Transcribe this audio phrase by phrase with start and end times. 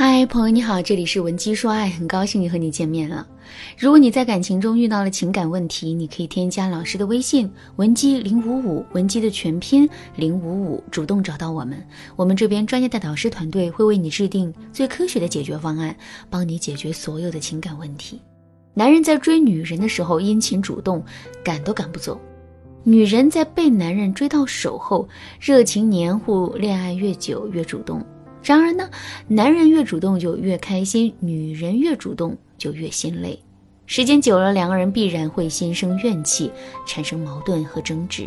[0.00, 3.26] 嗨，朋友你好，这里是文姬说爱，很高兴又和你见面了。
[3.76, 11.84] 如果你在感情中遇到了情感问题，你可以添加老师的微信文姬零五五，文姬的全拼零五五，主动找到我们，
[12.14, 15.96] 我们这边专业的导师团队会为你制定最科学的解决方案，
[16.30, 18.20] 帮你解决所有的情感问题。
[18.74, 21.04] 男人在追女人的时候殷勤主动，
[21.42, 22.16] 赶都赶不走；
[22.84, 25.08] 女人在被男人追到手后，
[25.40, 28.00] 热情黏糊，恋爱越久越主动。
[28.48, 28.88] 然而呢，
[29.26, 33.38] 男人越主动就越开心，女人越主动就越心累。
[33.84, 36.50] 时间久了，两个人必然会心生怨气，
[36.86, 38.26] 产生矛盾和争执。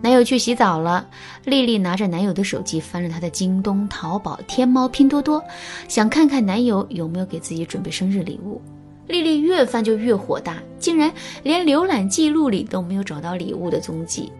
[0.00, 1.04] 男友去洗澡了，
[1.44, 5.42] 丽丽拿着男友的手机翻了他的京东、淘宝、天猫、拼多多，
[5.88, 8.62] 想看看男友有没有给自己准备生日礼物。
[9.08, 11.12] 丽丽越翻就越火大，竟然
[11.42, 14.30] 连浏览记录里都没有找到礼物的踪迹。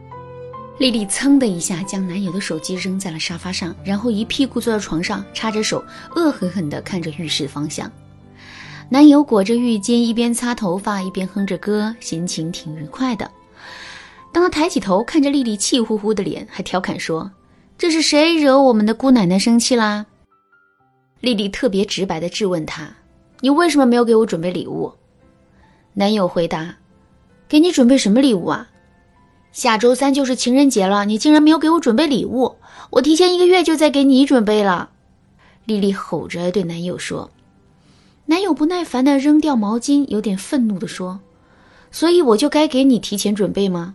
[0.79, 5.83] 丽丽噌的一下将男友的手机扔在了沙发上，然后一屁股坐在床上，插着手，
[6.15, 7.91] 恶狠狠地看着浴室方向。
[8.91, 13.31] 男友裹着浴巾，一边擦头发一边哼着歌，心情挺愉快的。
[14.33, 17.31] 当他抬起头看着丽丽气呼呼的脸，还调侃说
[17.79, 20.05] ：“这是谁惹我们的姑奶奶生气啦？”
[21.21, 22.87] 丽丽特别直白地质问他
[23.41, 24.93] ：“你为什么没有给我准备礼物？”
[25.95, 26.77] 男友回答
[27.49, 28.69] ：“给你准备什么礼物啊？”
[29.57, 32.57] 下周三就是情人节了，你竟然没有给我准备礼物！
[32.91, 34.91] 我提前一个月就在给你准备了。
[35.65, 37.31] 丽丽吼着对男友说。
[38.27, 41.21] 男友不耐烦地扔掉毛巾，有点愤怒地说
[41.91, 43.95] ：“所以我就该给你提前准备吗？”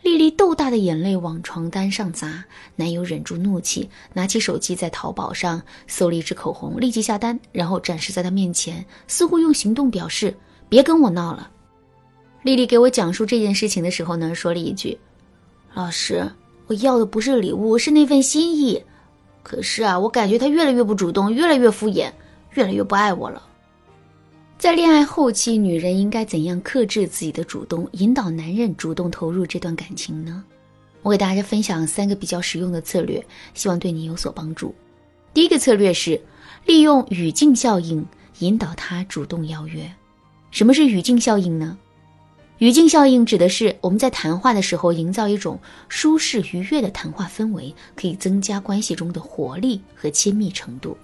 [0.00, 10.34] 丽丽豆大的眼泪往床单上砸，男友忍住怒气，拿起手机在淘宝上搜了一支口红，立即下单，然后展示在他面前，似乎用行动表示
[10.70, 11.50] ：“别跟我闹了。”
[12.48, 14.98] 丽丽给我讲述这件事情的时候呢，说了一句
[15.74, 16.26] ：“老师，
[16.66, 18.82] 我要的不是礼物，是那份心意。
[19.42, 22.10] 可是啊，我感觉他越来越不主动，越来越敷衍，
[22.54, 23.46] 越来越不爱我了。”
[24.56, 30.42] 在恋爱后期，女人应该怎样克制自己的主动，引导男人主动投入这段感情呢？
[31.02, 33.22] 我给大家分享三个比较实用的策略，
[33.52, 34.74] 希望对你有所帮助。
[35.34, 36.18] 第一个策略是
[36.64, 38.02] 利用语境效应
[38.38, 39.86] 引导他主动邀约。
[40.50, 41.76] 什么是语境效应呢？
[42.58, 45.56] 语境效应指的是我们在谈话的时候营造一种
[45.88, 50.96] 舒适愉悦的谈话氛围，可以增加关系中的活力和亲密程度。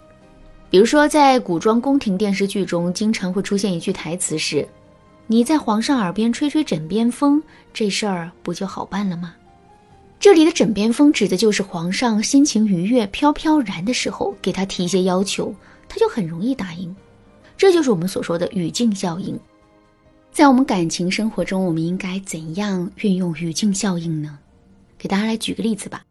[0.69, 4.67] 比如说，在古装宫廷电视剧中，经常会出现一句台词是
[5.29, 7.41] ：“你在皇上耳边吹吹枕边风，
[7.73, 9.33] 这事儿不就好办了吗？”
[10.19, 15.55] 这里的枕边风指的就是皇上心情愉悦、飘飘然的时候，给他提一些要求，
[15.89, 16.95] 他就很容易答应。
[17.57, 19.39] 这就是我们所说的语境效应。
[20.35, 24.37] 在我们感情生活中，我们应该怎样运用语境效应呢？
[24.99, 26.03] 给大家来举个例子吧。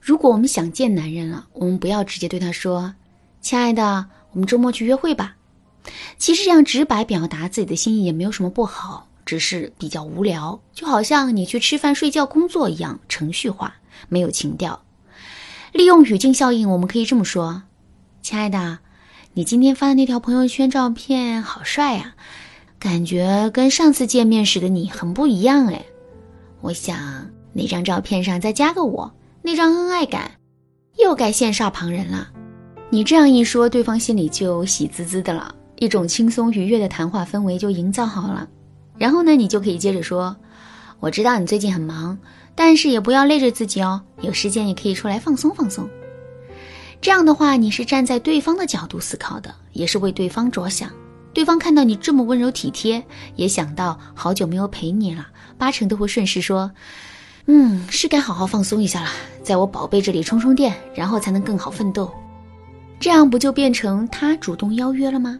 [0.00, 2.92] 如果我们想见男人了，我们不要直接对他说
[3.40, 5.36] ：“亲爱的，我们周末去约会吧。”
[6.18, 13.76] 其实这样直白表达自己的心意也没有什么不好，只是比较无聊，就好像你去吃饭、睡觉、工作一样程序化，
[14.08, 14.82] 没有情调。
[15.70, 17.62] 利用语境效应，我们可以这么说
[18.22, 18.80] ：“亲爱的，
[19.34, 22.16] 你今天发的那条朋友圈照片好帅呀。”
[22.78, 25.84] 感觉跟上次见面时的你很不一样哎，
[26.60, 29.12] 我想那张照片上再加个我，
[29.42, 30.30] 那张恩爱感
[30.96, 32.30] 又该羡煞旁人了。
[32.90, 38.48] 你这样一说，对方心里就喜滋滋的了，一种轻松愉悦的谈话氛围就营造好了。
[38.96, 40.36] 然后呢，你就可以接着说
[41.00, 42.16] ：“我知道你最近很忙，
[42.54, 45.88] 但是也不要累着自己哦，有时间也可以出来放松放松。”
[47.00, 50.90] 这样的话，你是站在对方的角度思考的，也是为对方着想。
[51.38, 53.00] 对方看到你这么温柔体贴，
[53.36, 56.68] 也想到好久没有陪你了，八成都会顺势说
[57.46, 59.10] ：“嗯，是该好好放松一下了，
[59.40, 62.12] 在我宝贝这里充充电，然后才能更好奋斗。”
[62.98, 65.38] 这样不就变成他主动邀约了吗？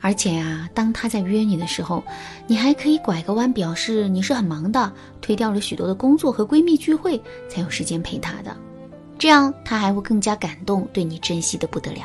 [0.00, 2.00] 而且啊，当他在约你的时候，
[2.46, 8.56] 你还可以拐个弯，表示你是很忙的，推掉了许多的工作和闺蜜聚会，才有时间陪他的。
[9.18, 12.02] 这样他还会更加感动，对你珍惜的不得了。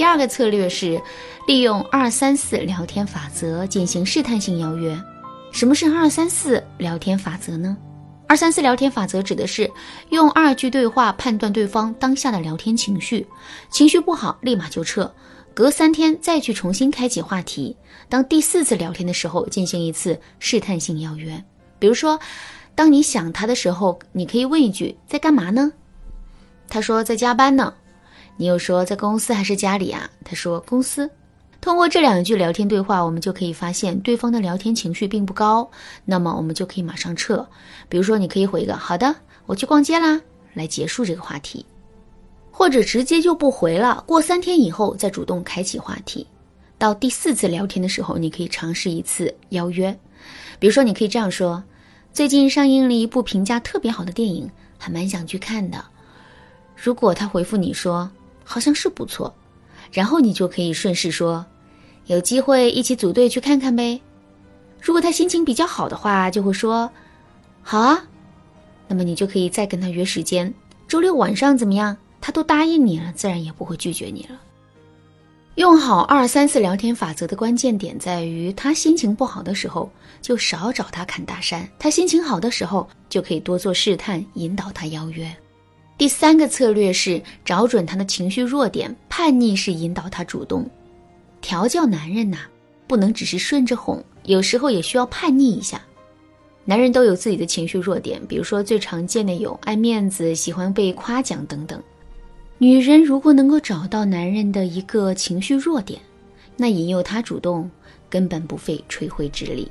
[0.00, 0.98] 第二个策略是
[1.46, 4.98] 利用二三四聊天法则进行试探性邀约。
[5.52, 7.76] 什么是二三四聊天法则呢？
[8.26, 9.70] 二三四聊天法则指的是
[10.08, 13.26] 用二句对话判断对方当下的聊天情绪，
[13.68, 15.14] 情绪不好立马就撤，
[15.52, 17.76] 隔三天再去重新开启话题。
[18.08, 21.44] 当第四次聊天的时候，进行一次试探性邀约。
[21.78, 22.18] 比如说，
[22.74, 25.70] 当你想他的时候，你可以问一句：“在干嘛呢？”
[26.70, 27.74] 他说：“在加班呢。”
[28.40, 30.08] 你又说在公司还是家里啊？
[30.24, 31.10] 他说公司。
[31.60, 35.70] 通过这两句聊天对话，我们就可以发现对方的聊天情绪并不高，
[36.06, 37.46] 那么我们就可以马上撤。
[37.86, 39.14] 比如说，你可以回一个“好的，
[39.44, 40.18] 我去逛街啦”，
[40.54, 41.66] 来结束这个话题。
[42.50, 46.26] 或者直接就不回了，过三天以后再主动开启话题。
[46.78, 49.94] 到第四次聊天的时候，你可以尝试一次邀约，
[50.58, 51.62] 比如说你可以这样说
[52.10, 55.84] ：“最近上映了一部评价特别好的电影，还蛮想去看的。”
[56.82, 58.10] 如果他回复你说
[58.50, 59.32] 好像是不错，
[59.92, 61.46] 然后你就可以顺势说
[62.06, 64.00] ：“有机会一起组队去看看呗。”
[64.82, 66.90] 如果他心情比较好的话，就会说
[67.62, 68.04] ：“好啊。”
[68.88, 70.52] 那么你就可以再跟他约时间，
[70.88, 71.96] 周六晚上怎么样？
[72.20, 74.36] 他都答应你了，自然也不会拒绝你了。
[75.54, 79.88] 用好二三四聊天法则的关键点在于，他心情不好的时候
[80.20, 85.32] 就少找他侃大山；他心情好的时候就可以多做试探，引导他邀约。
[86.00, 90.66] 第三个策略是找准他的情绪弱点，叛逆是引导他主动。
[91.42, 92.38] 调教男人呐，
[92.86, 95.78] 不能只是顺着哄，有时候也需要叛逆一下。
[96.64, 101.78] 男人都有自己的情绪弱点，比如说最常见的有爱面子、喜欢被夸奖等等。
[102.56, 106.00] 女人如果能够找到男人的一个情绪弱点，
[106.56, 107.70] 那引诱他主动
[108.08, 109.70] 根本不费吹灰之力。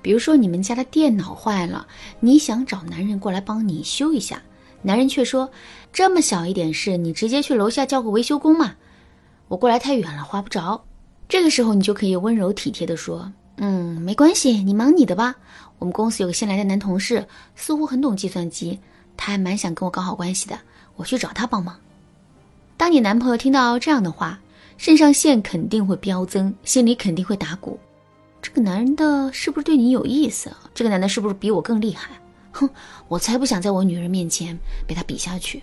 [0.00, 1.86] 比如说，你们家的电脑坏了，
[2.18, 4.42] 你想找男人过来帮你修一下，
[4.86, 5.50] 男人却说
[5.94, 8.74] ：“这么小一点事，你直接去楼下叫个维修工嘛，
[9.48, 10.84] 我过来太远了，划不着。”
[11.26, 15.34] 这个时候，你就可以温柔体贴地说：“嗯，没关系，你忙你的吧。
[15.78, 17.26] 我们公司有个新来的男同事，
[17.56, 18.78] 似乎很懂计算机，
[19.16, 20.58] 他还蛮想跟我搞好关系的，
[20.96, 21.74] 我去找他帮忙。”
[22.76, 24.38] 当你男朋友听到这样的话，
[24.76, 27.80] 肾上腺肯定会飙增，心里肯定会打鼓。
[28.42, 30.50] 这个男人的是不是对你有意思？
[30.74, 32.10] 这个男的是不是比我更厉害？
[32.54, 32.70] 哼，
[33.08, 35.62] 我才不想在我女人面前被他比下去。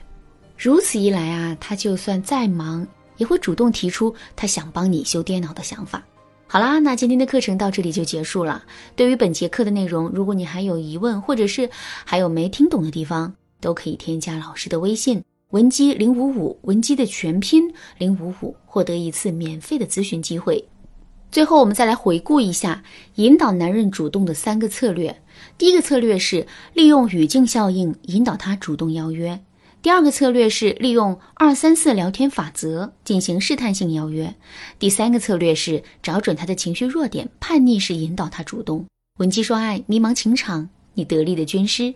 [0.57, 2.85] 如此一来啊，他就算再忙，
[3.17, 6.03] 也会主动提出他想帮你修电脑的想法。
[6.47, 8.61] 好啦，那今天的课程到这里就结束了。
[8.93, 11.69] 对于本节课的内容，如果你还有疑问，或者是
[12.03, 15.23] 还有没听懂的地方，都可以添加老师的微信。
[15.51, 17.63] 文姬零五五，文姬的全拼
[17.97, 20.63] 零五五，获得一次免费的咨询机会。
[21.31, 22.83] 最后，我们再来回顾一下
[23.15, 25.21] 引导男人主动的三个策略。
[25.57, 29.37] 第一个策略是利用语境效应引导他主动邀约；
[29.81, 34.33] 第二个策略是利用二三四聊天法则进行试探性邀约；
[34.77, 38.85] 第三个策略是找准他的情绪弱点，叛逆式引导他主动。
[39.19, 41.93] 文姬说爱，迷茫情场，你得力的军师。